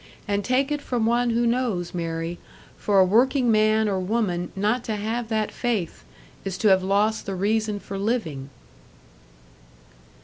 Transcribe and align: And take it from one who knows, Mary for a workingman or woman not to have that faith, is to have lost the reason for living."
And 0.27 0.43
take 0.43 0.71
it 0.71 0.81
from 0.81 1.05
one 1.05 1.29
who 1.29 1.45
knows, 1.45 1.93
Mary 1.93 2.39
for 2.75 2.99
a 2.99 3.05
workingman 3.05 3.87
or 3.87 3.99
woman 3.99 4.51
not 4.55 4.83
to 4.85 4.95
have 4.95 5.27
that 5.27 5.51
faith, 5.51 6.03
is 6.43 6.57
to 6.57 6.69
have 6.69 6.81
lost 6.81 7.27
the 7.27 7.35
reason 7.35 7.79
for 7.79 7.99
living." 7.99 8.49